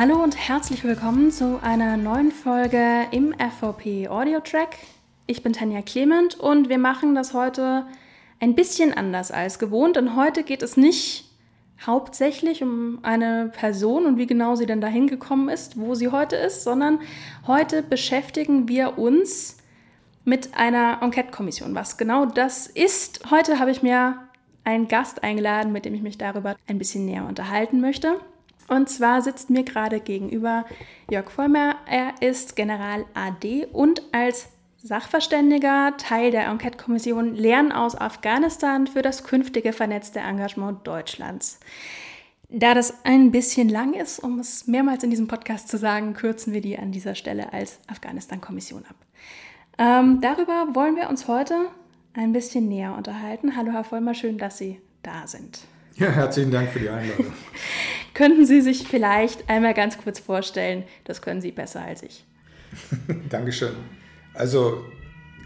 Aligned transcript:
Hallo 0.00 0.22
und 0.22 0.34
herzlich 0.34 0.82
willkommen 0.82 1.30
zu 1.30 1.60
einer 1.62 1.98
neuen 1.98 2.32
Folge 2.32 3.06
im 3.10 3.34
FVP 3.34 4.08
Audio 4.08 4.40
Track. 4.40 4.78
Ich 5.26 5.42
bin 5.42 5.52
Tanja 5.52 5.82
Clement 5.82 6.40
und 6.40 6.70
wir 6.70 6.78
machen 6.78 7.14
das 7.14 7.34
heute 7.34 7.84
ein 8.38 8.54
bisschen 8.54 8.94
anders 8.94 9.30
als 9.30 9.58
gewohnt, 9.58 9.96
denn 9.96 10.16
heute 10.16 10.42
geht 10.42 10.62
es 10.62 10.78
nicht 10.78 11.26
hauptsächlich 11.84 12.62
um 12.62 13.00
eine 13.02 13.52
Person 13.54 14.06
und 14.06 14.16
wie 14.16 14.26
genau 14.26 14.54
sie 14.54 14.64
denn 14.64 14.80
dahin 14.80 15.06
gekommen 15.06 15.50
ist, 15.50 15.78
wo 15.78 15.94
sie 15.94 16.08
heute 16.08 16.36
ist, 16.36 16.64
sondern 16.64 17.00
heute 17.46 17.82
beschäftigen 17.82 18.68
wir 18.68 18.96
uns 18.96 19.58
mit 20.24 20.56
einer 20.56 21.02
Enquete-Kommission. 21.02 21.74
Was 21.74 21.98
genau 21.98 22.24
das 22.24 22.68
ist, 22.68 23.30
heute 23.30 23.58
habe 23.58 23.70
ich 23.70 23.82
mir 23.82 24.16
einen 24.64 24.88
Gast 24.88 25.22
eingeladen, 25.22 25.72
mit 25.72 25.84
dem 25.84 25.92
ich 25.92 26.00
mich 26.00 26.16
darüber 26.16 26.56
ein 26.66 26.78
bisschen 26.78 27.04
näher 27.04 27.26
unterhalten 27.26 27.82
möchte. 27.82 28.18
Und 28.70 28.88
zwar 28.88 29.20
sitzt 29.20 29.50
mir 29.50 29.64
gerade 29.64 29.98
gegenüber 29.98 30.64
Jörg 31.10 31.28
Vollmer. 31.30 31.74
Er 31.86 32.14
ist 32.20 32.54
General 32.54 33.04
AD 33.14 33.66
und 33.72 34.00
als 34.12 34.48
Sachverständiger 34.80 35.94
Teil 35.98 36.30
der 36.30 36.46
Enquete-Kommission 36.46 37.34
Lernen 37.34 37.72
aus 37.72 38.00
Afghanistan 38.00 38.86
für 38.86 39.02
das 39.02 39.24
künftige 39.24 39.72
vernetzte 39.72 40.20
Engagement 40.20 40.86
Deutschlands. 40.86 41.58
Da 42.48 42.72
das 42.72 43.04
ein 43.04 43.32
bisschen 43.32 43.68
lang 43.68 43.92
ist, 43.92 44.20
um 44.20 44.38
es 44.38 44.68
mehrmals 44.68 45.02
in 45.02 45.10
diesem 45.10 45.26
Podcast 45.26 45.68
zu 45.68 45.76
sagen, 45.76 46.14
kürzen 46.14 46.52
wir 46.52 46.60
die 46.60 46.78
an 46.78 46.92
dieser 46.92 47.16
Stelle 47.16 47.52
als 47.52 47.80
Afghanistan-Kommission 47.88 48.84
ab. 48.88 48.96
Ähm, 49.78 50.20
darüber 50.20 50.76
wollen 50.76 50.94
wir 50.94 51.10
uns 51.10 51.26
heute 51.26 51.56
ein 52.14 52.32
bisschen 52.32 52.68
näher 52.68 52.94
unterhalten. 52.96 53.56
Hallo 53.56 53.72
Herr 53.72 53.84
Vollmer, 53.84 54.14
schön, 54.14 54.38
dass 54.38 54.58
Sie 54.58 54.80
da 55.02 55.26
sind. 55.26 55.58
Ja, 55.96 56.08
herzlichen 56.10 56.52
Dank 56.52 56.70
für 56.70 56.78
die 56.78 56.88
Einladung. 56.88 57.26
Könnten 58.20 58.44
Sie 58.44 58.60
sich 58.60 58.86
vielleicht 58.86 59.48
einmal 59.48 59.72
ganz 59.72 59.96
kurz 59.96 60.18
vorstellen? 60.18 60.84
Das 61.04 61.22
können 61.22 61.40
Sie 61.40 61.52
besser 61.52 61.80
als 61.80 62.02
ich. 62.02 62.26
Dankeschön. 63.30 63.70
Also, 64.34 64.84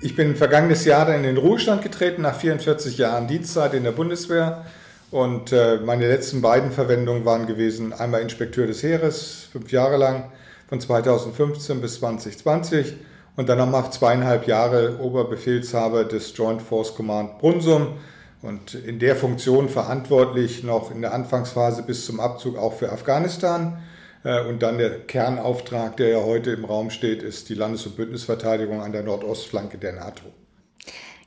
ich 0.03 0.17
bin 0.17 0.35
vergangenes 0.35 0.85
Jahr 0.85 1.15
in 1.15 1.23
den 1.23 1.37
Ruhestand 1.37 1.83
getreten, 1.83 2.23
nach 2.23 2.35
44 2.35 2.98
Jahren 2.98 3.29
Dienstzeit 3.29 3.75
in 3.75 3.85
der 3.85 3.93
Bundeswehr. 3.93 4.67
Und 5.13 5.53
äh, 5.53 5.79
meine 5.85 6.09
letzten 6.09 6.43
beiden 6.43 6.73
Verwendungen 6.73 7.25
waren 7.25 7.47
gewesen, 7.47 7.93
einmal 7.93 8.23
Inspekteur 8.23 8.67
des 8.67 8.83
Heeres, 8.83 9.47
fünf 9.53 9.70
Jahre 9.70 9.97
lang, 9.97 10.33
von 10.69 10.81
2015 10.81 11.81
bis 11.81 12.01
2020. 12.01 12.95
Und 13.37 13.48
dann 13.48 13.59
nochmal 13.59 13.93
zweieinhalb 13.93 14.48
Jahre 14.48 14.98
Oberbefehlshaber 14.98 16.07
des 16.07 16.37
Joint 16.37 16.61
Force 16.61 16.93
Command 16.97 17.39
Brunsum 17.39 17.98
und 18.45 18.75
in 18.75 18.98
der 18.98 19.17
Funktion 19.17 19.70
verantwortlich 19.70 20.62
noch 20.64 20.91
in 20.91 21.00
der 21.00 21.14
Anfangsphase 21.14 21.83
bis 21.83 22.05
zum 22.05 22.20
Abzug 22.20 22.59
auch 22.59 22.75
für 22.75 22.92
Afghanistan. 22.92 23.83
Äh, 24.23 24.45
und 24.47 24.62
dann 24.62 24.77
der 24.77 25.01
Kernauftrag, 25.01 25.97
der 25.97 26.09
ja 26.09 26.23
heute 26.23 26.51
im 26.51 26.67
Raum 26.67 26.91
steht, 26.91 27.23
ist 27.23 27.48
die 27.48 27.55
Landes- 27.55 27.86
und 27.86 27.97
Bündnisverteidigung 27.97 28.83
an 28.83 28.92
der 28.92 29.03
Nordostflanke 29.03 29.78
der 29.78 29.95
NATO. 29.95 30.25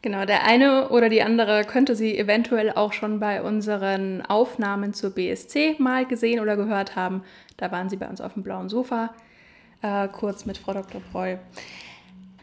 Genau, 0.04 0.26
der 0.26 0.46
eine 0.46 0.90
oder 0.90 1.10
die 1.10 1.24
andere 1.24 1.64
könnte 1.64 1.96
sie 1.96 2.18
eventuell 2.18 2.72
auch 2.72 2.94
schon 2.94 3.20
bei 3.20 3.42
unseren 3.42 4.22
Aufnahmen 4.22 4.94
zur 4.94 5.10
BSC 5.10 5.76
mal 5.80 6.06
gesehen 6.06 6.40
oder 6.40 6.56
gehört 6.56 6.96
haben. 6.96 7.24
Da 7.58 7.72
waren 7.72 7.90
sie 7.90 7.98
bei 7.98 8.08
uns 8.08 8.22
auf 8.22 8.36
dem 8.36 8.44
blauen 8.44 8.70
Sofa, 8.70 9.16
äh, 9.82 10.08
kurz 10.08 10.46
mit 10.46 10.60
Frau 10.60 10.74
Dr. 10.74 11.02
Breu. 11.12 11.38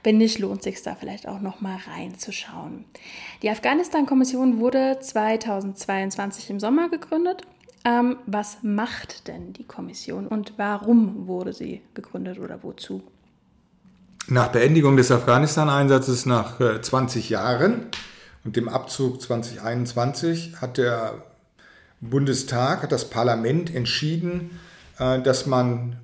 Wenn 0.05 0.19
nicht, 0.19 0.39
lohnt 0.39 0.63
sich 0.63 0.83
da 0.83 0.95
vielleicht 0.95 1.27
auch 1.27 1.41
noch 1.41 1.63
mal 1.63 1.79
reinzuschauen. 1.91 2.85
Die 3.43 3.49
Afghanistan-Kommission 3.49 4.61
wurde 4.61 4.99
2022 5.01 6.51
im 6.51 6.61
Sommer 6.61 6.91
gegründet. 6.91 7.43
Ähm, 7.87 8.17
was 8.27 8.59
macht 8.63 9.29
denn 9.29 9.55
die 9.55 9.65
Kommission 9.65 10.27
und 10.27 10.55
warum 10.59 11.27
wurde 11.27 11.55
sie 11.55 11.81
gegründet 11.95 12.39
oder 12.39 12.63
wozu? 12.63 13.03
Nach 14.29 14.49
Beendigung 14.49 14.97
des 14.97 15.11
Afghanistan-Einsatzes 15.11 16.27
nach 16.27 16.59
20 16.81 17.31
äh, 17.31 17.33
Jahren 17.33 17.87
und 18.45 18.57
dem 18.57 18.69
Abzug 18.69 19.21
2021 19.23 20.61
hat 20.61 20.77
der 20.77 21.25
Bundestag, 22.01 22.83
hat 22.83 22.93
das 22.93 23.09
Parlament 23.09 23.75
entschieden, 23.75 24.59
äh, 24.99 25.21
dass 25.21 25.47
man 25.47 25.97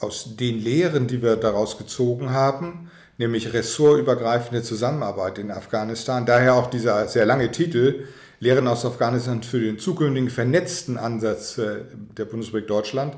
aus 0.00 0.36
den 0.36 0.58
Lehren, 0.58 1.06
die 1.06 1.22
wir 1.22 1.36
daraus 1.36 1.76
gezogen 1.78 2.30
haben, 2.30 2.90
nämlich 3.18 3.52
ressortübergreifende 3.52 4.62
Zusammenarbeit 4.62 5.38
in 5.38 5.50
Afghanistan. 5.50 6.26
Daher 6.26 6.54
auch 6.54 6.68
dieser 6.68 7.08
sehr 7.08 7.26
lange 7.26 7.50
Titel, 7.50 8.06
Lehren 8.38 8.68
aus 8.68 8.84
Afghanistan 8.84 9.42
für 9.42 9.60
den 9.60 9.78
zukünftigen 9.78 10.28
vernetzten 10.28 10.98
Ansatz 10.98 11.56
äh, 11.56 11.78
der 12.16 12.26
Bundesrepublik 12.26 12.68
Deutschland, 12.68 13.16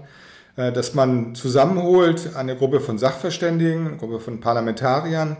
äh, 0.56 0.70
dass 0.70 0.94
man 0.94 1.34
zusammenholt 1.34 2.36
eine 2.36 2.56
Gruppe 2.56 2.80
von 2.80 2.98
Sachverständigen, 2.98 3.88
eine 3.88 3.96
Gruppe 3.96 4.20
von 4.20 4.38
Parlamentariern, 4.38 5.36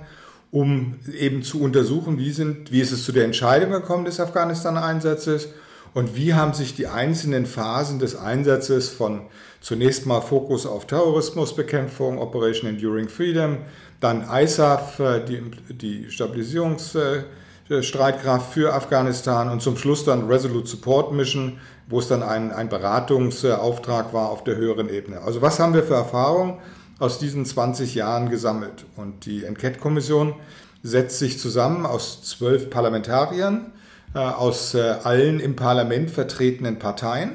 um 0.50 0.98
eben 1.16 1.42
zu 1.42 1.60
untersuchen, 1.60 2.18
wie, 2.18 2.32
sind, 2.32 2.72
wie 2.72 2.80
ist 2.80 2.90
es 2.90 3.04
zu 3.04 3.12
der 3.12 3.24
Entscheidung 3.24 3.70
gekommen 3.70 4.04
des 4.04 4.18
Afghanistan-Einsatzes 4.18 5.50
und 5.94 6.16
wie 6.16 6.34
haben 6.34 6.52
sich 6.54 6.74
die 6.74 6.86
einzelnen 6.86 7.46
Phasen 7.46 7.98
des 7.98 8.14
Einsatzes 8.16 8.90
von 8.90 9.22
zunächst 9.60 10.06
mal 10.06 10.20
Fokus 10.20 10.66
auf 10.66 10.86
Terrorismusbekämpfung, 10.86 12.18
Operation 12.18 12.70
Enduring 12.70 13.08
Freedom, 13.08 13.58
dann 14.00 14.28
ISAF, 14.30 15.00
äh, 15.00 15.24
die, 15.24 15.42
die 15.68 16.10
Stabilisierungsstreitkraft 16.10 18.52
für 18.52 18.74
Afghanistan 18.74 19.50
und 19.50 19.62
zum 19.62 19.76
Schluss 19.76 20.04
dann 20.04 20.28
Resolute 20.28 20.68
Support 20.68 21.12
Mission, 21.12 21.58
wo 21.88 21.98
es 21.98 22.06
dann 22.08 22.22
ein, 22.22 22.52
ein 22.52 22.68
Beratungsauftrag 22.68 24.12
war 24.12 24.28
auf 24.30 24.44
der 24.44 24.54
höheren 24.56 24.88
Ebene. 24.88 25.22
Also 25.22 25.42
was 25.42 25.58
haben 25.58 25.74
wir 25.74 25.82
für 25.82 25.94
Erfahrungen 25.94 26.58
aus 26.98 27.18
diesen 27.18 27.44
20 27.44 27.94
Jahren 27.94 28.30
gesammelt? 28.30 28.86
Und 28.96 29.26
die 29.26 29.44
Enquete-Kommission 29.44 30.34
setzt 30.82 31.18
sich 31.18 31.40
zusammen 31.40 31.86
aus 31.86 32.22
zwölf 32.22 32.70
Parlamentariern, 32.70 33.72
aus 34.14 34.74
äh, 34.74 34.96
allen 35.04 35.40
im 35.40 35.56
Parlament 35.56 36.10
vertretenen 36.10 36.78
Parteien, 36.78 37.32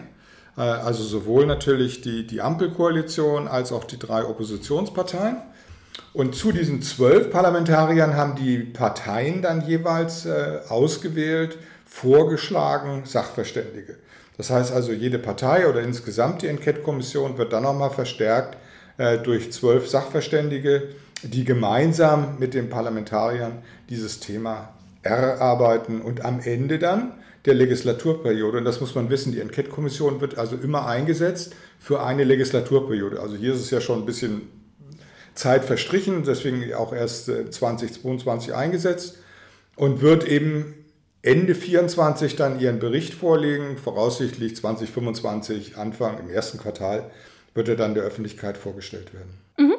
also 0.56 1.03
sowohl 1.03 1.47
natürlich 1.47 2.01
die, 2.01 2.28
die 2.28 2.39
Ampelkoalition 2.39 3.47
als 3.47 3.72
auch 3.72 3.85
die 3.85 3.97
drei 3.97 4.23
Oppositionsparteien. 4.23 5.38
Und 6.13 6.35
zu 6.35 6.51
diesen 6.51 6.81
zwölf 6.81 7.31
Parlamentariern 7.31 8.16
haben 8.16 8.35
die 8.35 8.59
Parteien 8.59 9.41
dann 9.41 9.66
jeweils 9.66 10.25
äh, 10.25 10.59
ausgewählt, 10.69 11.57
vorgeschlagen 11.85 13.03
Sachverständige. 13.06 13.97
Das 14.38 14.50
heißt 14.50 14.72
also, 14.72 14.91
jede 14.91 15.19
Partei 15.19 15.67
oder 15.67 15.81
insgesamt 15.81 16.41
die 16.41 16.47
Enquete-Kommission 16.47 17.38
wird 17.38 17.53
dann 17.53 17.63
nochmal 17.63 17.91
verstärkt 17.91 18.57
äh, 18.97 19.17
durch 19.19 19.51
zwölf 19.51 19.88
Sachverständige, 19.88 20.89
die 21.23 21.45
gemeinsam 21.45 22.38
mit 22.39 22.53
den 22.53 22.69
Parlamentariern 22.69 23.63
dieses 23.89 24.19
Thema 24.19 24.73
erarbeiten 25.03 26.01
und 26.01 26.25
am 26.25 26.39
Ende 26.39 26.79
dann 26.79 27.13
der 27.45 27.53
Legislaturperiode, 27.53 28.57
und 28.57 28.65
das 28.65 28.79
muss 28.79 28.95
man 28.95 29.09
wissen, 29.09 29.33
die 29.33 29.41
Enquete-Kommission 29.41 30.21
wird 30.21 30.37
also 30.37 30.55
immer 30.55 30.87
eingesetzt 30.87 31.55
für 31.77 32.01
eine 32.01 32.23
Legislaturperiode. 32.23 33.19
Also 33.19 33.35
hier 33.35 33.53
ist 33.53 33.59
es 33.59 33.69
ja 33.69 33.81
schon 33.81 33.99
ein 33.99 34.05
bisschen 34.05 34.43
Zeit 35.35 35.65
verstrichen, 35.65 36.23
deswegen 36.23 36.73
auch 36.73 36.93
erst 36.93 37.25
2022 37.25 38.49
äh, 38.49 38.53
eingesetzt 38.53 39.17
und 39.75 40.01
wird 40.01 40.25
eben 40.25 40.75
Ende 41.21 41.55
24 41.55 42.35
dann 42.35 42.59
ihren 42.59 42.79
Bericht 42.79 43.13
vorlegen, 43.13 43.77
voraussichtlich 43.77 44.55
2025, 44.55 45.77
Anfang 45.77 46.19
im 46.19 46.29
ersten 46.29 46.57
Quartal, 46.57 47.09
wird 47.53 47.69
er 47.69 47.75
dann 47.75 47.93
der 47.93 48.03
Öffentlichkeit 48.03 48.57
vorgestellt 48.57 49.13
werden. 49.13 49.33
Mhm. 49.57 49.75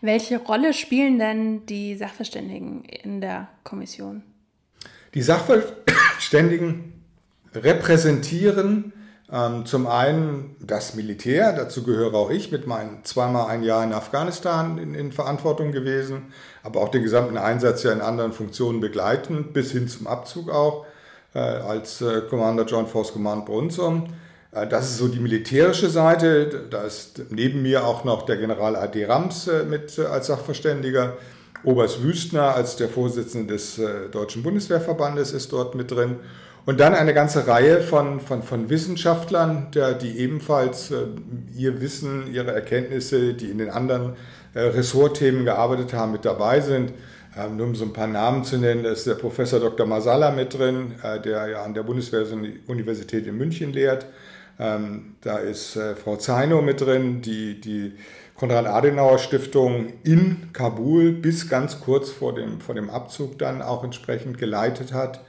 Welche 0.00 0.38
Rolle 0.38 0.72
spielen 0.72 1.18
denn 1.18 1.66
die 1.66 1.96
Sachverständigen 1.96 2.84
in 2.84 3.20
der 3.20 3.48
Kommission? 3.64 4.22
Die 5.14 5.22
Sachverständigen 5.22 7.04
repräsentieren 7.54 8.92
ähm, 9.30 9.66
zum 9.66 9.86
einen 9.86 10.56
das 10.58 10.94
Militär, 10.94 11.52
dazu 11.52 11.82
gehöre 11.82 12.14
auch 12.14 12.30
ich 12.30 12.50
mit 12.50 12.66
meinen 12.66 13.04
zweimal 13.04 13.48
ein 13.48 13.62
Jahr 13.62 13.84
in 13.84 13.92
Afghanistan 13.92 14.78
in, 14.78 14.94
in, 14.94 15.12
Verantwortung 15.12 15.70
gewesen, 15.70 16.32
aber 16.62 16.80
auch 16.80 16.88
den 16.88 17.02
gesamten 17.02 17.36
Einsatz 17.36 17.82
ja 17.82 17.92
in 17.92 18.00
anderen 18.00 18.32
Funktionen 18.32 18.80
begleitend, 18.80 19.52
bis 19.52 19.72
hin 19.72 19.86
zum 19.86 20.06
Abzug 20.06 20.50
auch 20.50 20.86
äh, 21.34 21.40
als 21.40 22.00
äh, 22.00 22.22
Commander 22.22 22.64
Joint 22.64 22.88
Force 22.88 23.12
Command 23.12 23.44
Brunsum. 23.44 24.14
Äh, 24.52 24.66
das 24.66 24.86
ist 24.90 24.96
so 24.96 25.08
die 25.08 25.20
militärische 25.20 25.90
Seite. 25.90 26.66
Da 26.70 26.84
ist 26.84 27.20
neben 27.28 27.60
mir 27.60 27.84
auch 27.84 28.04
noch 28.04 28.22
der 28.22 28.38
General 28.38 28.76
A.D. 28.76 29.04
Rams 29.04 29.46
äh, 29.46 29.64
mit 29.64 29.98
äh, 29.98 30.06
als 30.06 30.28
Sachverständiger. 30.28 31.18
Oberst 31.64 32.02
Wüstner 32.02 32.54
als 32.54 32.76
der 32.76 32.88
Vorsitzende 32.88 33.54
des 33.54 33.78
äh, 33.78 34.08
Deutschen 34.10 34.42
Bundeswehrverbandes 34.42 35.32
ist 35.32 35.52
dort 35.52 35.74
mit 35.74 35.90
drin. 35.90 36.16
Und 36.66 36.80
dann 36.80 36.94
eine 36.94 37.14
ganze 37.14 37.46
Reihe 37.46 37.80
von, 37.80 38.20
von, 38.20 38.42
von 38.42 38.68
Wissenschaftlern, 38.68 39.68
der, 39.74 39.94
die 39.94 40.18
ebenfalls 40.18 40.90
äh, 40.90 41.06
ihr 41.56 41.80
Wissen, 41.80 42.32
ihre 42.32 42.52
Erkenntnisse, 42.52 43.34
die 43.34 43.50
in 43.50 43.58
den 43.58 43.70
anderen 43.70 44.16
äh, 44.54 44.60
Ressortthemen 44.60 45.44
gearbeitet 45.44 45.94
haben, 45.94 46.12
mit 46.12 46.24
dabei 46.24 46.60
sind. 46.60 46.92
Ähm, 47.36 47.56
nur 47.56 47.66
um 47.66 47.74
so 47.74 47.84
ein 47.84 47.92
paar 47.92 48.06
Namen 48.06 48.44
zu 48.44 48.58
nennen, 48.58 48.82
da 48.82 48.90
ist 48.90 49.06
der 49.06 49.14
Professor 49.14 49.60
Dr. 49.60 49.86
Masala 49.86 50.30
mit 50.30 50.58
drin, 50.58 50.94
äh, 51.02 51.20
der 51.20 51.48
ja 51.48 51.62
an 51.62 51.74
der 51.74 51.82
Bundeswehruniversität 51.82 53.26
in 53.26 53.36
München 53.36 53.72
lehrt. 53.72 54.06
Ähm, 54.60 55.14
da 55.20 55.38
ist 55.38 55.76
äh, 55.76 55.94
Frau 55.94 56.16
Zeino 56.16 56.60
mit 56.62 56.80
drin, 56.80 57.22
die 57.22 57.60
die 57.60 57.92
Konrad-Adenauer-Stiftung 58.38 59.92
in 60.04 60.50
Kabul 60.52 61.12
bis 61.12 61.48
ganz 61.48 61.80
kurz 61.80 62.10
vor 62.10 62.34
dem, 62.34 62.60
vor 62.60 62.74
dem 62.74 62.88
Abzug 62.88 63.38
dann 63.38 63.62
auch 63.62 63.82
entsprechend 63.82 64.38
geleitet 64.38 64.92
hat. 64.92 65.20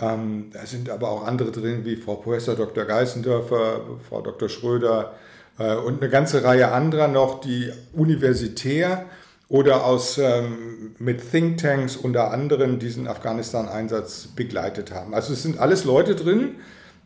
Ähm, 0.00 0.50
da 0.52 0.64
sind 0.64 0.90
aber 0.90 1.10
auch 1.10 1.26
andere 1.26 1.52
drin, 1.52 1.84
wie 1.84 1.96
Frau 1.96 2.16
Professor 2.16 2.54
Dr. 2.54 2.84
Geißendörfer, 2.84 3.80
Frau 4.08 4.22
Dr. 4.22 4.48
Schröder 4.48 5.14
äh, 5.58 5.74
und 5.74 6.02
eine 6.02 6.10
ganze 6.10 6.44
Reihe 6.44 6.72
anderer 6.72 7.08
noch, 7.08 7.40
die 7.40 7.70
universitär 7.92 9.04
oder 9.48 9.84
aus, 9.84 10.18
ähm, 10.18 10.94
mit 10.98 11.30
Thinktanks 11.30 11.96
unter 11.96 12.30
anderem 12.30 12.78
diesen 12.78 13.06
Afghanistan-Einsatz 13.06 14.28
begleitet 14.34 14.92
haben. 14.92 15.14
Also 15.14 15.34
es 15.34 15.42
sind 15.42 15.58
alles 15.58 15.84
Leute 15.84 16.14
drin, 16.14 16.56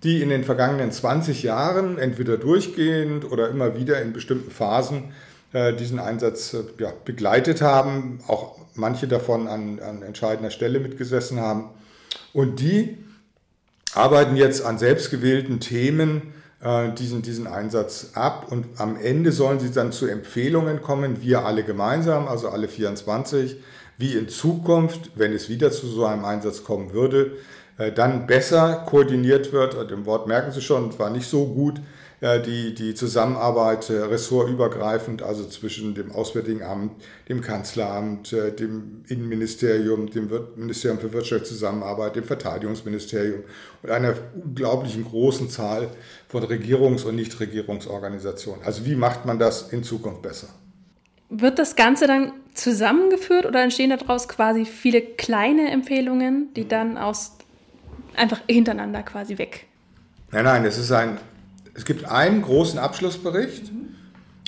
die 0.04 0.22
in 0.22 0.30
den 0.30 0.44
vergangenen 0.44 0.92
20 0.92 1.42
Jahren 1.42 1.98
entweder 1.98 2.38
durchgehend 2.38 3.30
oder 3.30 3.50
immer 3.50 3.76
wieder 3.76 4.00
in 4.00 4.12
bestimmten 4.12 4.50
Phasen 4.50 5.12
diesen 5.74 5.98
Einsatz 5.98 6.54
äh, 6.54 6.62
ja, 6.78 6.92
begleitet 7.04 7.60
haben, 7.60 8.20
auch 8.28 8.56
manche 8.74 9.08
davon 9.08 9.48
an, 9.48 9.80
an 9.80 10.02
entscheidender 10.02 10.50
Stelle 10.50 10.80
mitgesessen 10.80 11.40
haben. 11.40 11.70
Und 12.32 12.60
die 12.60 12.98
arbeiten 13.94 14.36
jetzt 14.36 14.64
an 14.64 14.78
selbstgewählten 14.78 15.58
Themen 15.60 16.32
äh, 16.62 16.92
diesen, 16.92 17.22
diesen 17.22 17.46
Einsatz 17.46 18.12
ab 18.14 18.46
und 18.50 18.66
am 18.78 18.96
Ende 18.96 19.32
sollen 19.32 19.58
sie 19.58 19.72
dann 19.72 19.92
zu 19.92 20.06
Empfehlungen 20.06 20.82
kommen, 20.82 21.22
wir 21.22 21.44
alle 21.44 21.64
gemeinsam, 21.64 22.28
also 22.28 22.48
alle 22.50 22.68
24, 22.68 23.56
wie 23.98 24.14
in 24.14 24.28
Zukunft, 24.28 25.10
wenn 25.16 25.32
es 25.32 25.48
wieder 25.48 25.72
zu 25.72 25.86
so 25.86 26.06
einem 26.06 26.24
Einsatz 26.24 26.62
kommen 26.62 26.92
würde, 26.92 27.32
äh, 27.78 27.90
dann 27.90 28.26
besser 28.26 28.84
koordiniert 28.88 29.52
wird. 29.52 29.74
Und 29.74 29.90
im 29.90 30.06
Wort 30.06 30.28
merken 30.28 30.52
Sie 30.52 30.62
schon, 30.62 30.96
war 30.98 31.10
nicht 31.10 31.28
so 31.28 31.46
gut, 31.46 31.80
die, 32.22 32.74
die 32.74 32.94
Zusammenarbeit 32.94 33.88
äh, 33.88 33.94
ressortübergreifend, 33.94 35.22
also 35.22 35.46
zwischen 35.46 35.94
dem 35.94 36.12
Auswärtigen 36.12 36.62
Amt, 36.62 36.92
dem 37.30 37.40
Kanzleramt, 37.40 38.34
äh, 38.34 38.52
dem 38.52 39.04
Innenministerium, 39.08 40.10
dem 40.10 40.30
Ministerium 40.56 41.00
für 41.00 41.12
Wirtschaftszusammenarbeit, 41.14 42.16
dem 42.16 42.24
Verteidigungsministerium 42.24 43.44
und 43.82 43.90
einer 43.90 44.14
unglaublichen 44.34 45.04
großen 45.04 45.48
Zahl 45.48 45.88
von 46.28 46.44
Regierungs- 46.44 47.04
und 47.04 47.16
Nichtregierungsorganisationen. 47.16 48.62
Also 48.64 48.84
wie 48.84 48.96
macht 48.96 49.24
man 49.24 49.38
das 49.38 49.72
in 49.72 49.82
Zukunft 49.82 50.20
besser? 50.20 50.48
Wird 51.30 51.58
das 51.58 51.74
Ganze 51.74 52.06
dann 52.06 52.32
zusammengeführt 52.52 53.46
oder 53.46 53.62
entstehen 53.62 53.90
daraus 53.90 54.28
quasi 54.28 54.66
viele 54.66 55.00
kleine 55.00 55.70
Empfehlungen, 55.70 56.52
die 56.54 56.68
dann 56.68 56.98
aus 56.98 57.32
einfach 58.14 58.40
hintereinander 58.46 59.02
quasi 59.04 59.38
weg? 59.38 59.66
Nein, 60.32 60.44
nein, 60.44 60.64
es 60.64 60.76
ist 60.76 60.92
ein 60.92 61.18
es 61.74 61.84
gibt 61.84 62.04
einen 62.04 62.42
großen 62.42 62.78
Abschlussbericht 62.78 63.70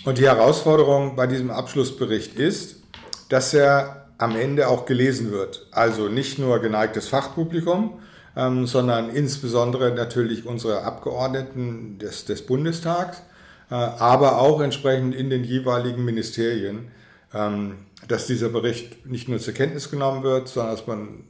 und 0.04 0.18
die 0.18 0.26
Herausforderung 0.26 1.16
bei 1.16 1.26
diesem 1.26 1.50
Abschlussbericht 1.50 2.34
ist, 2.34 2.82
dass 3.28 3.54
er 3.54 4.06
am 4.18 4.36
Ende 4.36 4.68
auch 4.68 4.86
gelesen 4.86 5.30
wird. 5.30 5.66
Also 5.72 6.08
nicht 6.08 6.38
nur 6.38 6.60
geneigtes 6.60 7.08
Fachpublikum, 7.08 7.98
ähm, 8.36 8.66
sondern 8.66 9.10
insbesondere 9.10 9.92
natürlich 9.92 10.46
unsere 10.46 10.82
Abgeordneten 10.82 11.98
des, 11.98 12.24
des 12.24 12.46
Bundestags, 12.46 13.22
äh, 13.70 13.74
aber 13.74 14.40
auch 14.40 14.60
entsprechend 14.60 15.14
in 15.14 15.30
den 15.30 15.44
jeweiligen 15.44 16.04
Ministerien, 16.04 16.88
ähm, 17.34 17.78
dass 18.08 18.26
dieser 18.26 18.48
Bericht 18.48 19.06
nicht 19.06 19.28
nur 19.28 19.38
zur 19.38 19.54
Kenntnis 19.54 19.90
genommen 19.90 20.22
wird, 20.22 20.48
sondern 20.48 20.76
dass 20.76 20.86
man 20.86 21.24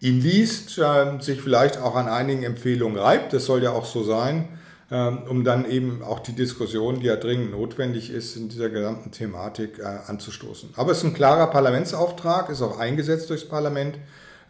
ihn 0.00 0.20
liest, 0.20 0.78
äh, 0.78 1.20
sich 1.20 1.40
vielleicht 1.40 1.78
auch 1.78 1.94
an 1.94 2.08
einigen 2.08 2.42
Empfehlungen 2.42 2.98
reibt. 2.98 3.32
Das 3.32 3.44
soll 3.44 3.62
ja 3.62 3.72
auch 3.72 3.84
so 3.84 4.02
sein 4.02 4.48
um 4.96 5.44
dann 5.44 5.68
eben 5.68 6.02
auch 6.02 6.20
die 6.20 6.32
Diskussion, 6.32 7.00
die 7.00 7.06
ja 7.06 7.16
dringend 7.16 7.50
notwendig 7.50 8.10
ist, 8.10 8.36
in 8.36 8.48
dieser 8.48 8.70
gesamten 8.70 9.10
Thematik 9.10 9.78
äh, 9.78 9.82
anzustoßen. 10.06 10.70
Aber 10.76 10.92
es 10.92 10.98
ist 10.98 11.04
ein 11.04 11.14
klarer 11.14 11.48
Parlamentsauftrag, 11.48 12.48
ist 12.48 12.62
auch 12.62 12.78
eingesetzt 12.78 13.28
durchs 13.28 13.46
Parlament 13.46 13.98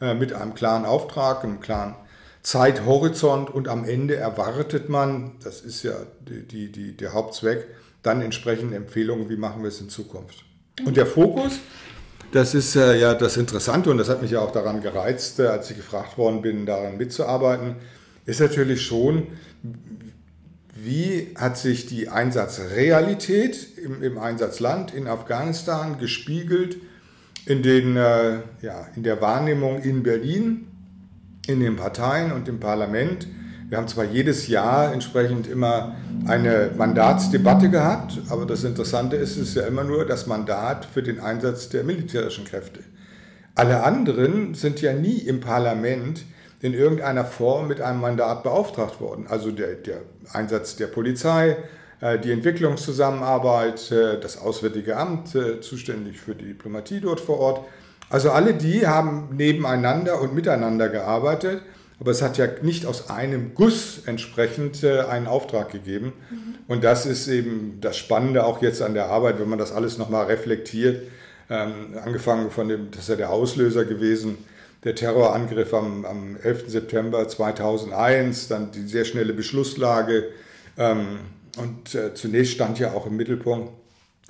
äh, 0.01 0.15
mit 0.15 0.33
einem 0.33 0.55
klaren 0.55 0.85
Auftrag, 0.85 1.43
einem 1.43 1.59
klaren 1.59 1.97
Zeithorizont 2.43 3.51
und 3.51 3.67
am 3.67 3.85
Ende 3.85 4.15
erwartet 4.15 4.89
man, 4.89 5.33
das 5.43 5.61
ist 5.61 5.83
ja 5.83 5.95
die, 6.21 6.47
die, 6.47 6.71
die, 6.71 6.97
der 6.97 7.13
Hauptzweck, 7.13 7.67
dann 8.05 8.23
entsprechende 8.23 8.77
Empfehlungen, 8.77 9.29
wie 9.29 9.37
machen 9.37 9.63
wir 9.63 9.69
es 9.69 9.81
in 9.81 9.89
Zukunft. 9.89 10.45
Und 10.87 10.97
der 10.97 11.07
Fokus, 11.07 11.59
das 12.31 12.55
ist 12.55 12.77
äh, 12.77 12.97
ja 12.97 13.15
das 13.15 13.37
Interessante 13.37 13.91
und 13.91 13.99
das 13.99 14.09
hat 14.09 14.23
mich 14.23 14.31
ja 14.31 14.41
auch 14.41 14.53
daran 14.53 14.83
gereizt, 14.83 15.41
als 15.41 15.71
ich 15.71 15.77
gefragt 15.77 16.17
worden 16.17 16.43
bin, 16.43 16.65
daran 16.65 16.97
mitzuarbeiten, 16.97 17.75
ist 18.25 18.41
natürlich 18.41 18.83
schon, 18.83 19.27
wie 20.89 21.29
hat 21.37 21.59
sich 21.59 21.87
die 21.87 22.09
Einsatzrealität 22.09 23.77
im, 23.77 24.03
im 24.03 24.19
Einsatzland 24.19 24.95
in 24.95 25.07
Afghanistan 25.07 25.99
gespiegelt 25.99 26.79
in, 27.45 27.63
den, 27.63 27.97
äh, 27.97 28.39
ja, 28.63 28.89
in 28.97 29.03
der 29.03 29.21
Wahrnehmung 29.21 29.83
in 29.83 30.03
Berlin, 30.03 30.67
in 31.47 31.61
den 31.61 31.77
Parteien 31.77 32.33
und 32.33 32.49
im 32.49 32.59
Parlament. 32.59 33.29
Wir 33.69 33.77
haben 33.77 33.89
zwar 33.89 34.05
jedes 34.05 34.49
Jahr 34.49 34.93
entsprechend 34.95 35.47
immer 35.47 35.95
eine 36.27 36.71
Mandatsdebatte 36.77 37.69
gehabt, 37.69 38.19
aber 38.31 38.47
das 38.47 38.65
Interessante 38.65 39.17
ist, 39.17 39.33
es 39.33 39.51
ist 39.51 39.57
ja 39.57 39.67
immer 39.67 39.85
nur 39.85 40.07
das 40.07 40.27
Mandat 40.27 40.87
für 40.87 41.03
den 41.03 41.21
Einsatz 41.21 41.69
der 41.69 41.85
militärischen 41.85 42.47
Kräfte. 42.47 42.81
Alle 43.55 43.83
anderen 43.83 44.55
sind 44.55 44.81
ja 44.81 44.95
nie 44.95 45.19
im 45.19 45.41
Parlament 45.41 46.25
in 46.61 46.75
irgendeiner 46.75 47.25
Form 47.25 47.69
mit 47.69 47.81
einem 47.81 48.01
Mandat 48.01 48.43
beauftragt 48.43 49.01
worden. 49.01 49.27
Also 49.29 49.51
der, 49.51 49.75
der 49.75 50.03
Einsatz 50.33 50.77
der 50.77 50.89
Polizei, 50.89 51.57
äh, 52.01 52.19
die 52.19 52.33
Entwicklungszusammenarbeit, 52.33 53.91
äh, 53.91 54.21
das 54.21 54.39
Auswärtige 54.39 54.97
Amt, 54.97 55.35
äh, 55.35 55.61
zuständig 55.61 56.21
für 56.21 56.35
die 56.35 56.47
Diplomatie 56.47 57.01
dort 57.01 57.21
vor 57.21 57.39
Ort. 57.39 57.65
Also 58.11 58.31
alle 58.31 58.55
die 58.55 58.87
haben 58.87 59.29
nebeneinander 59.37 60.21
und 60.21 60.35
miteinander 60.35 60.89
gearbeitet, 60.89 61.63
aber 62.01 62.13
es 62.13 62.23
hat 62.23 62.39
ja 62.39 62.47
nicht 62.63 62.87
aus 62.87 63.11
einem 63.11 63.55
Guss 63.55 64.03
entsprechend 64.07 64.85
einen 64.85 65.27
Auftrag 65.27 65.71
gegeben. 65.71 66.13
Mhm. 66.31 66.55
Und 66.69 66.85
das 66.85 67.07
ist 67.07 67.29
eben 67.29 67.79
das 67.81 67.97
Spannende 67.97 68.45
auch 68.45 68.63
jetzt 68.63 68.81
an 68.81 68.95
der 68.95 69.07
Arbeit, 69.07 69.41
wenn 69.41 69.49
man 69.49 69.59
das 69.59 69.73
alles 69.73 69.99
nochmal 69.99 70.27
reflektiert. 70.27 71.03
Ähm, 71.51 71.99
angefangen 72.03 72.51
von 72.51 72.69
dem, 72.69 72.91
das 72.93 73.01
ist 73.01 73.09
ja 73.09 73.17
der 73.17 73.31
Auslöser 73.31 73.85
gewesen, 73.85 74.39
der 74.85 74.95
Terrorangriff 74.95 75.75
am, 75.75 76.05
am 76.05 76.37
11. 76.37 76.69
September 76.69 77.27
2001, 77.27 78.49
dann 78.49 78.71
die 78.71 78.87
sehr 78.87 79.05
schnelle 79.05 79.33
Beschlusslage. 79.33 80.29
Ähm, 80.77 81.19
und 81.57 81.95
äh, 81.95 82.15
zunächst 82.15 82.55
stand 82.55 82.79
ja 82.79 82.93
auch 82.93 83.07
im 83.07 83.17
Mittelpunkt 83.17 83.73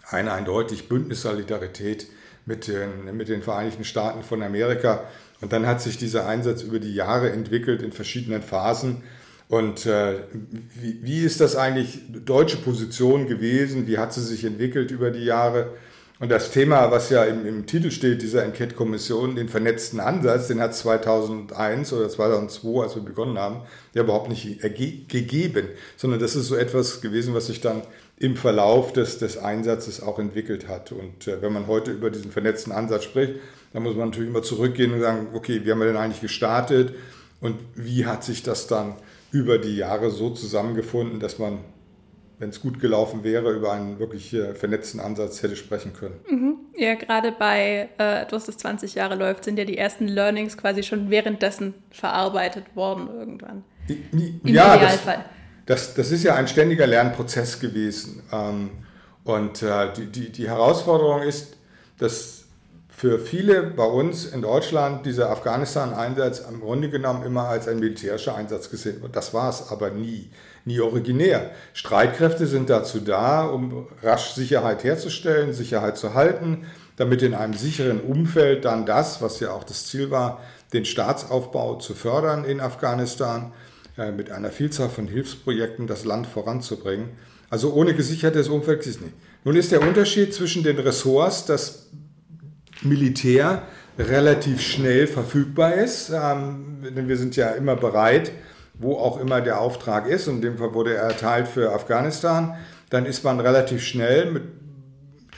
eine 0.08 0.32
eindeutig 0.32 0.88
Bündnissolidarität 0.88 2.06
mit 2.46 2.66
den, 2.66 3.14
mit 3.14 3.28
den 3.28 3.42
Vereinigten 3.42 3.84
Staaten 3.84 4.22
von 4.22 4.42
Amerika. 4.42 5.04
Und 5.40 5.52
dann 5.52 5.66
hat 5.66 5.82
sich 5.82 5.98
dieser 5.98 6.26
Einsatz 6.26 6.62
über 6.62 6.78
die 6.78 6.94
Jahre 6.94 7.30
entwickelt 7.30 7.82
in 7.82 7.92
verschiedenen 7.92 8.42
Phasen. 8.42 9.02
Und 9.48 9.86
äh, 9.86 10.20
wie, 10.74 10.98
wie 11.02 11.20
ist 11.20 11.40
das 11.40 11.56
eigentlich 11.56 12.00
deutsche 12.24 12.56
Position 12.56 13.26
gewesen? 13.26 13.86
Wie 13.86 13.98
hat 13.98 14.12
sie 14.14 14.22
sich 14.22 14.44
entwickelt 14.44 14.90
über 14.90 15.10
die 15.10 15.24
Jahre? 15.24 15.74
Und 16.20 16.30
das 16.30 16.50
Thema, 16.50 16.90
was 16.90 17.10
ja 17.10 17.24
im, 17.24 17.46
im 17.46 17.66
Titel 17.66 17.92
steht, 17.92 18.22
dieser 18.22 18.44
Enquete-Kommission, 18.44 19.36
den 19.36 19.48
vernetzten 19.48 20.00
Ansatz, 20.00 20.48
den 20.48 20.60
hat 20.60 20.74
2001 20.74 21.92
oder 21.92 22.08
2002, 22.08 22.82
als 22.82 22.96
wir 22.96 23.02
begonnen 23.02 23.38
haben, 23.38 23.60
ja 23.94 24.02
überhaupt 24.02 24.28
nicht 24.28 24.60
gegeben, 24.60 25.68
sondern 25.96 26.18
das 26.18 26.34
ist 26.34 26.48
so 26.48 26.56
etwas 26.56 27.00
gewesen, 27.00 27.34
was 27.34 27.46
sich 27.46 27.60
dann 27.60 27.82
im 28.18 28.36
Verlauf 28.36 28.92
des, 28.92 29.18
des 29.18 29.38
Einsatzes 29.38 30.02
auch 30.02 30.18
entwickelt 30.18 30.66
hat. 30.66 30.90
Und 30.90 31.28
äh, 31.28 31.40
wenn 31.40 31.52
man 31.52 31.68
heute 31.68 31.92
über 31.92 32.10
diesen 32.10 32.32
vernetzten 32.32 32.72
Ansatz 32.72 33.04
spricht, 33.04 33.34
dann 33.72 33.84
muss 33.84 33.94
man 33.94 34.08
natürlich 34.08 34.30
immer 34.30 34.42
zurückgehen 34.42 34.92
und 34.92 35.00
sagen, 35.00 35.28
okay, 35.34 35.60
wie 35.64 35.70
haben 35.70 35.78
wir 35.78 35.86
denn 35.86 35.96
eigentlich 35.96 36.20
gestartet 36.20 36.94
und 37.40 37.56
wie 37.76 38.06
hat 38.06 38.24
sich 38.24 38.42
das 38.42 38.66
dann 38.66 38.96
über 39.30 39.58
die 39.58 39.76
Jahre 39.76 40.10
so 40.10 40.30
zusammengefunden, 40.30 41.20
dass 41.20 41.38
man 41.38 41.58
wenn 42.38 42.50
es 42.50 42.60
gut 42.60 42.80
gelaufen 42.80 43.24
wäre, 43.24 43.52
über 43.52 43.72
einen 43.72 43.98
wirklich 43.98 44.36
vernetzten 44.54 45.00
Ansatz 45.00 45.42
hätte 45.42 45.56
sprechen 45.56 45.92
können. 45.92 46.20
Mhm. 46.28 46.56
Ja, 46.76 46.94
gerade 46.94 47.32
bei 47.32 47.88
äh, 47.98 48.22
etwas, 48.22 48.46
das 48.46 48.56
20 48.58 48.94
Jahre 48.94 49.16
läuft, 49.16 49.44
sind 49.44 49.58
ja 49.58 49.64
die 49.64 49.76
ersten 49.76 50.06
Learnings 50.06 50.56
quasi 50.56 50.84
schon 50.84 51.10
währenddessen 51.10 51.74
verarbeitet 51.90 52.64
worden 52.76 53.08
irgendwann. 53.12 53.64
Im 53.88 54.40
ja, 54.44 54.76
Idealfall. 54.76 55.24
Das, 55.66 55.86
das, 55.88 55.94
das, 55.94 56.12
ist 56.12 56.22
ja 56.22 56.36
ein 56.36 56.46
ständiger 56.46 56.86
Lernprozess 56.86 57.58
gewesen. 57.58 58.22
Ähm, 58.32 58.70
und 59.24 59.62
äh, 59.62 59.92
die, 59.94 60.06
die, 60.06 60.30
die 60.30 60.48
Herausforderung 60.48 61.22
ist, 61.22 61.56
dass 61.98 62.44
für 62.88 63.18
viele 63.18 63.62
bei 63.62 63.84
uns 63.84 64.26
in 64.26 64.42
Deutschland 64.42 65.06
dieser 65.06 65.30
Afghanistan-Einsatz 65.30 66.40
im 66.40 66.60
Grunde 66.60 66.90
genommen 66.90 67.22
immer 67.24 67.48
als 67.48 67.68
ein 67.68 67.78
militärischer 67.78 68.34
Einsatz 68.34 68.70
gesehen 68.70 69.02
wird. 69.02 69.14
Das 69.14 69.34
war 69.34 69.50
es 69.50 69.70
aber 69.70 69.90
nie 69.90 70.30
nie 70.68 70.80
originär. 70.80 71.50
Streitkräfte 71.72 72.46
sind 72.46 72.70
dazu 72.70 73.00
da, 73.00 73.44
um 73.44 73.88
rasch 74.04 74.34
Sicherheit 74.34 74.84
herzustellen, 74.84 75.52
Sicherheit 75.52 75.98
zu 75.98 76.14
halten, 76.14 76.66
damit 76.94 77.22
in 77.22 77.34
einem 77.34 77.54
sicheren 77.54 78.00
Umfeld 78.00 78.64
dann 78.64 78.86
das, 78.86 79.20
was 79.20 79.40
ja 79.40 79.50
auch 79.50 79.64
das 79.64 79.86
Ziel 79.88 80.12
war, 80.12 80.40
den 80.72 80.84
Staatsaufbau 80.84 81.76
zu 81.76 81.94
fördern 81.94 82.44
in 82.44 82.60
Afghanistan. 82.60 83.52
äh, 83.98 84.12
mit 84.12 84.30
einer 84.30 84.50
Vielzahl 84.50 84.88
von 84.88 85.08
Hilfsprojekten 85.08 85.88
das 85.88 86.04
Land 86.04 86.28
voranzubringen. 86.28 87.08
Also 87.50 87.72
ohne 87.72 87.94
gesichertes 87.94 88.48
Umfeld 88.48 88.80
ist 88.80 88.86
es 88.86 89.00
nicht. 89.00 89.14
Nun 89.44 89.56
ist 89.56 89.72
der 89.72 89.82
Unterschied 89.82 90.32
zwischen 90.32 90.62
den 90.62 90.78
Ressorts, 90.78 91.46
dass 91.46 91.86
Militär 92.82 93.62
relativ 93.98 94.60
schnell 94.60 95.08
verfügbar 95.08 95.74
ist, 95.74 96.10
ähm, 96.10 96.78
denn 96.94 97.08
wir 97.08 97.16
sind 97.16 97.34
ja 97.34 97.50
immer 97.50 97.74
bereit, 97.74 98.30
wo 98.78 98.96
auch 98.96 99.20
immer 99.20 99.40
der 99.40 99.60
Auftrag 99.60 100.06
ist, 100.08 100.28
und 100.28 100.36
in 100.36 100.42
dem 100.42 100.58
Fall 100.58 100.74
wurde 100.74 100.94
er 100.94 101.02
erteilt 101.02 101.48
für 101.48 101.72
Afghanistan, 101.72 102.56
dann 102.90 103.06
ist 103.06 103.24
man 103.24 103.40
relativ 103.40 103.82
schnell 103.82 104.30
mit 104.30 104.42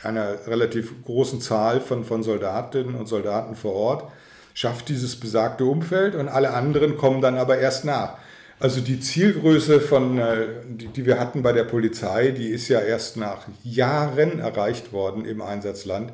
einer 0.02 0.46
relativ 0.46 1.04
großen 1.04 1.40
Zahl 1.40 1.80
von, 1.80 2.04
von 2.04 2.22
Soldatinnen 2.22 2.94
und 2.94 3.06
Soldaten 3.06 3.54
vor 3.54 3.74
Ort, 3.74 4.12
schafft 4.54 4.88
dieses 4.88 5.16
besagte 5.16 5.64
Umfeld 5.64 6.14
und 6.14 6.28
alle 6.28 6.52
anderen 6.52 6.96
kommen 6.96 7.20
dann 7.20 7.38
aber 7.38 7.58
erst 7.58 7.84
nach. 7.84 8.18
Also 8.58 8.82
die 8.82 9.00
Zielgröße, 9.00 9.80
von, 9.80 10.18
äh, 10.18 10.46
die, 10.68 10.88
die 10.88 11.06
wir 11.06 11.18
hatten 11.18 11.42
bei 11.42 11.52
der 11.52 11.64
Polizei, 11.64 12.30
die 12.30 12.48
ist 12.48 12.68
ja 12.68 12.80
erst 12.80 13.16
nach 13.16 13.46
Jahren 13.64 14.38
erreicht 14.38 14.92
worden 14.92 15.24
im 15.24 15.40
Einsatzland. 15.40 16.12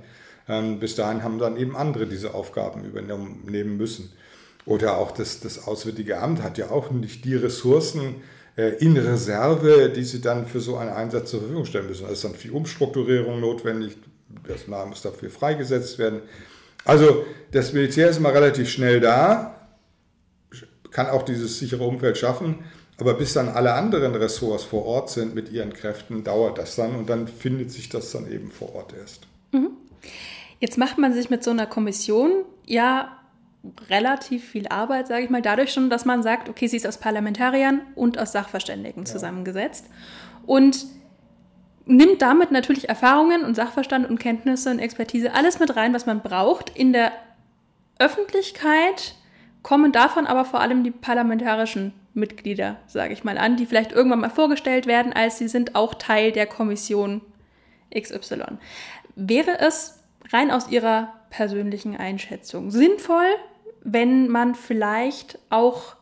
Ähm, 0.48 0.78
bis 0.78 0.94
dahin 0.94 1.24
haben 1.24 1.40
dann 1.40 1.56
eben 1.56 1.76
andere 1.76 2.06
diese 2.06 2.34
Aufgaben 2.34 2.84
übernehmen 2.84 3.76
müssen. 3.76 4.12
Oder 4.66 4.98
auch 4.98 5.12
das, 5.12 5.40
das 5.40 5.66
Auswärtige 5.66 6.18
Amt 6.18 6.42
hat 6.42 6.58
ja 6.58 6.70
auch 6.70 6.90
nicht 6.90 7.24
die 7.24 7.36
Ressourcen 7.36 8.16
äh, 8.56 8.70
in 8.84 8.96
Reserve, 8.96 9.92
die 9.94 10.02
sie 10.02 10.20
dann 10.20 10.46
für 10.46 10.60
so 10.60 10.76
einen 10.76 10.90
Einsatz 10.90 11.30
zur 11.30 11.40
Verfügung 11.40 11.64
stellen 11.64 11.86
müssen. 11.86 12.04
Da 12.04 12.12
ist 12.12 12.24
dann 12.24 12.34
viel 12.34 12.50
Umstrukturierung 12.50 13.40
notwendig, 13.40 13.96
Personal 14.42 14.86
muss 14.86 15.02
dafür 15.02 15.30
freigesetzt 15.30 15.98
werden. 15.98 16.20
Also 16.84 17.24
das 17.52 17.72
Militär 17.72 18.10
ist 18.10 18.18
immer 18.18 18.34
relativ 18.34 18.68
schnell 18.68 19.00
da, 19.00 19.68
kann 20.90 21.08
auch 21.08 21.22
dieses 21.22 21.58
sichere 21.58 21.84
Umfeld 21.84 22.18
schaffen, 22.18 22.64
aber 22.98 23.14
bis 23.14 23.34
dann 23.34 23.48
alle 23.48 23.74
anderen 23.74 24.14
Ressorts 24.14 24.64
vor 24.64 24.84
Ort 24.84 25.10
sind 25.10 25.34
mit 25.34 25.52
ihren 25.52 25.72
Kräften, 25.72 26.24
dauert 26.24 26.58
das 26.58 26.76
dann 26.76 26.96
und 26.96 27.08
dann 27.08 27.28
findet 27.28 27.70
sich 27.70 27.88
das 27.88 28.10
dann 28.12 28.30
eben 28.30 28.50
vor 28.50 28.74
Ort 28.74 28.94
erst. 28.98 29.26
Mhm. 29.52 29.70
Jetzt 30.58 30.78
macht 30.78 30.96
man 30.96 31.12
sich 31.12 31.28
mit 31.28 31.44
so 31.44 31.50
einer 31.50 31.66
Kommission 31.66 32.44
ja 32.64 33.16
relativ 33.88 34.44
viel 34.44 34.68
Arbeit, 34.68 35.06
sage 35.06 35.24
ich 35.24 35.30
mal, 35.30 35.42
dadurch 35.42 35.72
schon, 35.72 35.90
dass 35.90 36.04
man 36.04 36.22
sagt, 36.22 36.48
okay, 36.48 36.66
sie 36.66 36.76
ist 36.76 36.86
aus 36.86 36.98
Parlamentariern 36.98 37.80
und 37.94 38.18
aus 38.18 38.32
Sachverständigen 38.32 39.04
ja. 39.04 39.12
zusammengesetzt 39.12 39.86
und 40.46 40.86
nimmt 41.86 42.20
damit 42.20 42.50
natürlich 42.50 42.88
Erfahrungen 42.88 43.44
und 43.44 43.54
Sachverstand 43.54 44.08
und 44.08 44.18
Kenntnisse 44.18 44.70
und 44.70 44.78
Expertise, 44.78 45.32
alles 45.32 45.58
mit 45.58 45.76
rein, 45.76 45.94
was 45.94 46.06
man 46.06 46.20
braucht. 46.20 46.70
In 46.70 46.92
der 46.92 47.12
Öffentlichkeit 47.98 49.14
kommen 49.62 49.92
davon 49.92 50.26
aber 50.26 50.44
vor 50.44 50.60
allem 50.60 50.84
die 50.84 50.90
parlamentarischen 50.90 51.92
Mitglieder, 52.12 52.76
sage 52.86 53.12
ich 53.12 53.24
mal, 53.24 53.38
an, 53.38 53.56
die 53.56 53.66
vielleicht 53.66 53.92
irgendwann 53.92 54.20
mal 54.20 54.30
vorgestellt 54.30 54.86
werden, 54.86 55.12
als 55.12 55.38
sie 55.38 55.48
sind 55.48 55.74
auch 55.74 55.94
Teil 55.94 56.32
der 56.32 56.46
Kommission 56.46 57.20
XY. 57.94 58.58
Wäre 59.14 59.58
es 59.60 60.02
rein 60.32 60.50
aus 60.50 60.68
Ihrer 60.68 61.12
persönlichen 61.30 61.96
Einschätzung 61.96 62.70
sinnvoll, 62.70 63.26
wenn 63.86 64.28
man 64.28 64.54
vielleicht 64.54 65.38
auch 65.48 65.94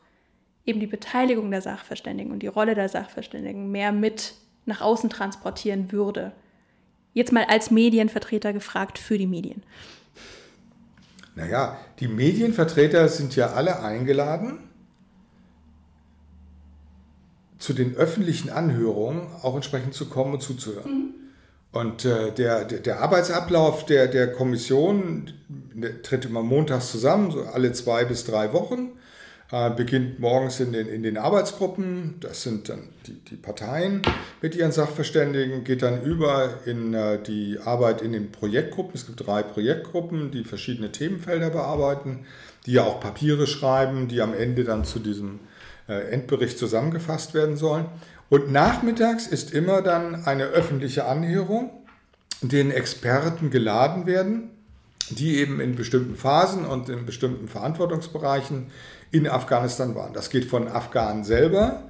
eben 0.64 0.80
die 0.80 0.86
Beteiligung 0.86 1.50
der 1.50 1.60
Sachverständigen 1.60 2.32
und 2.32 2.40
die 2.40 2.46
Rolle 2.46 2.74
der 2.74 2.88
Sachverständigen 2.88 3.70
mehr 3.70 3.92
mit 3.92 4.34
nach 4.64 4.80
außen 4.80 5.10
transportieren 5.10 5.92
würde. 5.92 6.32
Jetzt 7.12 7.32
mal 7.32 7.44
als 7.44 7.70
Medienvertreter 7.70 8.54
gefragt 8.54 8.98
für 8.98 9.18
die 9.18 9.26
Medien. 9.26 9.62
Naja, 11.36 11.76
die 12.00 12.08
Medienvertreter 12.08 13.08
sind 13.08 13.36
ja 13.36 13.52
alle 13.52 13.80
eingeladen, 13.80 14.58
zu 17.58 17.74
den 17.74 17.94
öffentlichen 17.94 18.48
Anhörungen 18.48 19.26
auch 19.42 19.54
entsprechend 19.54 19.92
zu 19.92 20.08
kommen 20.08 20.34
und 20.34 20.40
zuzuhören. 20.40 20.90
Mhm. 20.90 21.14
Und 21.72 22.04
äh, 22.04 22.32
der, 22.32 22.64
der, 22.64 23.00
Arbeitsablauf 23.00 23.84
der, 23.84 24.06
der 24.06 24.32
Kommission 24.32 25.32
tritt 26.02 26.24
immer 26.24 26.42
montags 26.42 26.90
zusammen, 26.90 27.30
so 27.30 27.42
alle 27.42 27.72
zwei 27.72 28.04
bis 28.04 28.24
drei 28.24 28.52
Wochen. 28.52 28.92
Äh, 29.52 29.70
beginnt 29.70 30.20
morgens 30.20 30.58
in 30.58 30.72
den, 30.72 30.88
in 30.88 31.02
den 31.02 31.18
Arbeitsgruppen, 31.18 32.14
das 32.20 32.42
sind 32.42 32.70
dann 32.70 32.88
die, 33.06 33.12
die 33.12 33.36
Parteien 33.36 34.00
mit 34.40 34.56
ihren 34.56 34.72
Sachverständigen, 34.72 35.64
geht 35.64 35.82
dann 35.82 36.02
über 36.02 36.60
in 36.64 36.94
äh, 36.94 37.22
die 37.22 37.58
Arbeit 37.62 38.00
in 38.00 38.12
den 38.12 38.32
Projektgruppen. 38.32 38.94
Es 38.94 39.06
gibt 39.06 39.26
drei 39.26 39.42
Projektgruppen, 39.42 40.30
die 40.30 40.44
verschiedene 40.44 40.92
Themenfelder 40.92 41.50
bearbeiten, 41.50 42.26
die 42.64 42.72
ja 42.72 42.84
auch 42.84 43.00
Papiere 43.00 43.46
schreiben, 43.46 44.08
die 44.08 44.22
am 44.22 44.32
Ende 44.32 44.64
dann 44.64 44.84
zu 44.84 44.98
diesem 44.98 45.40
äh, 45.88 46.10
Endbericht 46.10 46.58
zusammengefasst 46.58 47.34
werden 47.34 47.58
sollen. 47.58 47.84
Und 48.30 48.50
nachmittags 48.50 49.26
ist 49.26 49.52
immer 49.52 49.82
dann 49.82 50.24
eine 50.24 50.46
öffentliche 50.46 51.04
Anhörung, 51.04 51.70
in 52.40 52.48
denen 52.48 52.70
Experten 52.70 53.50
geladen 53.50 54.06
werden, 54.06 54.50
die 55.11 55.38
eben 55.38 55.61
in 55.61 55.75
bestimmten 55.75 56.16
Phasen 56.16 56.64
und 56.64 56.88
in 56.88 57.06
bestimmten 57.06 57.49
Verantwortungsbereichen 57.49 58.66
in 59.11 59.28
Afghanistan 59.28 59.94
waren. 59.94 60.12
Das 60.12 60.30
geht 60.30 60.44
von 60.44 60.68
Afghanen 60.68 61.25
selber 61.25 61.84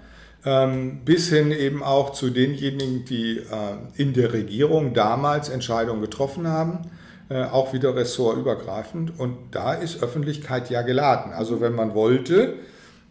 ähm, 0.46 1.00
bis 1.04 1.28
hin 1.28 1.50
eben 1.50 1.82
auch 1.82 2.12
zu 2.12 2.30
denjenigen, 2.30 3.04
die 3.04 3.38
äh, 3.38 3.42
in 3.96 4.12
der 4.12 4.32
Regierung 4.32 4.92
damals 4.94 5.48
Entscheidungen 5.48 6.02
getroffen 6.02 6.48
haben, 6.48 6.90
äh, 7.30 7.44
auch 7.44 7.72
wieder 7.72 7.96
ressortübergreifend. 7.96 9.18
Und 9.18 9.36
da 9.52 9.74
ist 9.74 10.02
Öffentlichkeit 10.02 10.68
ja 10.70 10.82
geladen. 10.82 11.32
Also 11.32 11.60
wenn 11.60 11.74
man 11.74 11.94
wollte, 11.94 12.56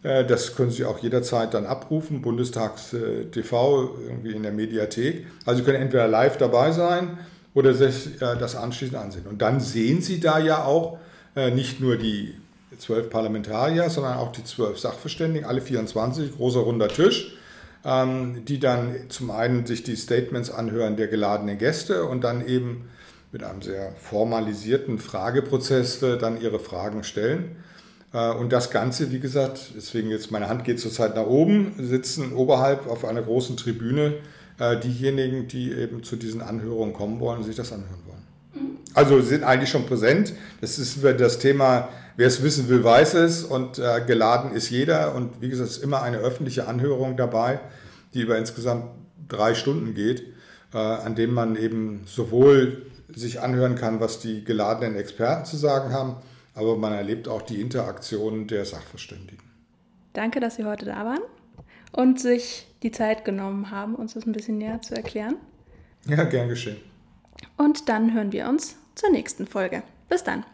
äh, 0.04 0.24
das 0.24 0.54
können 0.54 0.70
Sie 0.70 0.84
auch 0.84 1.00
jederzeit 1.00 1.54
dann 1.54 1.66
abrufen, 1.66 2.22
Bundestags 2.22 2.94
TV 3.32 3.96
irgendwie 4.06 4.32
in 4.32 4.44
der 4.44 4.52
Mediathek. 4.52 5.26
Also 5.44 5.58
Sie 5.58 5.64
können 5.64 5.82
entweder 5.82 6.06
live 6.06 6.36
dabei 6.36 6.70
sein 6.70 7.18
oder 7.54 7.72
sich 7.72 8.20
äh, 8.20 8.36
das 8.36 8.56
anschließend 8.56 8.98
ansehen. 8.98 9.26
Und 9.26 9.40
dann 9.40 9.60
sehen 9.60 10.02
Sie 10.02 10.20
da 10.20 10.38
ja 10.38 10.64
auch 10.64 10.98
nicht 11.36 11.80
nur 11.80 11.96
die 11.96 12.32
zwölf 12.78 13.10
Parlamentarier, 13.10 13.90
sondern 13.90 14.18
auch 14.18 14.32
die 14.32 14.44
zwölf 14.44 14.78
Sachverständigen, 14.78 15.48
alle 15.48 15.60
24, 15.60 16.36
großer 16.36 16.60
runder 16.60 16.88
Tisch, 16.88 17.36
ähm, 17.84 18.44
die 18.44 18.58
dann 18.58 18.94
zum 19.08 19.30
einen 19.30 19.66
sich 19.66 19.82
die 19.82 19.96
Statements 19.96 20.50
anhören 20.50 20.96
der 20.96 21.08
geladenen 21.08 21.58
Gäste 21.58 22.04
und 22.04 22.22
dann 22.24 22.46
eben 22.46 22.88
mit 23.32 23.42
einem 23.42 23.62
sehr 23.62 23.92
formalisierten 23.96 24.98
Frageprozess 24.98 25.98
dann 25.98 26.40
ihre 26.40 26.60
Fragen 26.60 27.02
stellen. 27.02 27.56
Äh, 28.12 28.30
und 28.30 28.52
das 28.52 28.70
Ganze, 28.70 29.12
wie 29.12 29.20
gesagt, 29.20 29.72
deswegen 29.76 30.10
jetzt 30.10 30.30
meine 30.30 30.48
Hand 30.48 30.64
geht 30.64 30.80
zurzeit 30.80 31.14
nach 31.16 31.26
oben, 31.26 31.74
sitzen 31.78 32.32
oberhalb 32.32 32.86
auf 32.86 33.04
einer 33.04 33.22
großen 33.22 33.56
Tribüne 33.56 34.14
äh, 34.58 34.78
diejenigen, 34.78 35.48
die 35.48 35.72
eben 35.72 36.02
zu 36.02 36.16
diesen 36.16 36.40
Anhörungen 36.40 36.94
kommen 36.94 37.20
wollen 37.20 37.38
und 37.38 37.44
sich 37.44 37.56
das 37.56 37.72
anhören 37.72 38.02
wollen. 38.06 38.78
Also 38.94 39.20
sind 39.20 39.42
eigentlich 39.42 39.70
schon 39.70 39.86
präsent. 39.86 40.32
Das 40.60 40.78
ist 40.78 41.02
das 41.02 41.38
Thema, 41.38 41.88
wer 42.16 42.28
es 42.28 42.42
wissen 42.42 42.68
will, 42.68 42.84
weiß 42.84 43.14
es 43.14 43.42
und 43.42 43.78
äh, 43.78 44.02
geladen 44.06 44.52
ist 44.52 44.70
jeder. 44.70 45.14
Und 45.14 45.40
wie 45.40 45.48
gesagt, 45.48 45.70
es 45.70 45.78
ist 45.78 45.82
immer 45.82 46.02
eine 46.02 46.18
öffentliche 46.18 46.68
Anhörung 46.68 47.16
dabei, 47.16 47.58
die 48.14 48.20
über 48.20 48.38
insgesamt 48.38 48.86
drei 49.28 49.54
Stunden 49.54 49.94
geht, 49.94 50.22
an 50.72 51.14
dem 51.14 51.32
man 51.32 51.56
eben 51.56 52.02
sowohl 52.04 52.86
sich 53.14 53.40
anhören 53.40 53.74
kann, 53.74 54.00
was 54.00 54.18
die 54.18 54.44
geladenen 54.44 54.96
Experten 54.96 55.44
zu 55.44 55.56
sagen 55.56 55.92
haben, 55.92 56.16
aber 56.54 56.76
man 56.76 56.92
erlebt 56.92 57.28
auch 57.28 57.42
die 57.42 57.60
Interaktion 57.60 58.46
der 58.46 58.64
Sachverständigen. 58.64 59.44
Danke, 60.12 60.40
dass 60.40 60.56
Sie 60.56 60.64
heute 60.64 60.86
da 60.86 61.04
waren 61.04 61.20
und 61.94 62.20
sich 62.20 62.66
die 62.82 62.90
Zeit 62.90 63.24
genommen 63.24 63.70
haben, 63.70 63.94
uns 63.94 64.14
das 64.14 64.26
ein 64.26 64.32
bisschen 64.32 64.58
näher 64.58 64.82
zu 64.82 64.94
erklären. 64.94 65.36
Ja, 66.06 66.24
gern 66.24 66.48
geschehen. 66.48 66.76
Und 67.56 67.88
dann 67.88 68.12
hören 68.12 68.32
wir 68.32 68.48
uns 68.48 68.76
zur 68.94 69.10
nächsten 69.10 69.46
Folge. 69.46 69.82
Bis 70.08 70.24
dann. 70.24 70.44